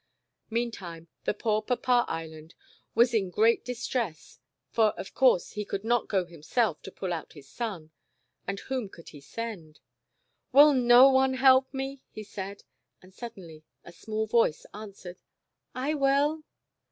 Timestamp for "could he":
8.89-9.21